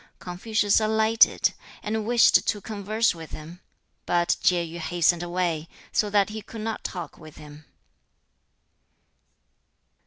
2. 0.17 0.17
Confucius 0.25 0.79
alighted 0.79 1.53
and 1.83 2.07
wished 2.07 2.47
to 2.47 2.59
converse 2.59 3.13
with 3.13 3.29
him, 3.29 3.59
but 4.07 4.35
Chieh 4.41 4.67
yu 4.67 4.79
hastened 4.79 5.21
away, 5.21 5.67
so 5.91 6.09
that 6.09 6.29
he 6.29 6.41
could 6.41 6.61
not 6.61 6.83
talk 6.83 7.19
with 7.19 7.37
him. 7.37 7.65